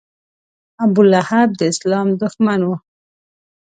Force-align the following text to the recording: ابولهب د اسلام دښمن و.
ابولهب 0.85 1.49
د 1.59 1.61
اسلام 1.71 2.07
دښمن 2.21 2.59
و. 2.67 2.71